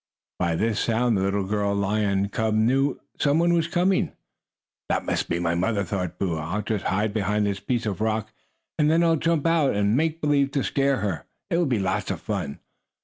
By 0.39 0.55
this 0.55 0.79
sound 0.79 1.15
the 1.15 1.21
little 1.21 1.43
girl 1.43 1.75
lion 1.75 2.29
cub 2.29 2.55
knew 2.55 2.99
some 3.19 3.37
one 3.37 3.53
was 3.53 3.67
coming. 3.67 4.13
"That 4.89 5.05
must 5.05 5.29
be 5.29 5.37
my 5.37 5.53
mother," 5.53 5.83
thought 5.83 6.17
Boo. 6.17 6.37
"I'll 6.37 6.63
just 6.63 6.85
hide 6.85 7.13
behind 7.13 7.45
this 7.45 7.59
piece 7.59 7.85
of 7.85 8.01
rock, 8.01 8.33
and 8.79 8.89
then 8.89 9.03
I'll 9.03 9.15
jump 9.15 9.45
out 9.45 9.75
and 9.75 9.95
make 9.95 10.19
believe 10.19 10.49
to 10.53 10.63
scare 10.63 11.01
her. 11.01 11.27
It 11.51 11.57
will 11.57 11.67
be 11.67 11.77
lots 11.77 12.09
of 12.09 12.19
fun." 12.19 12.61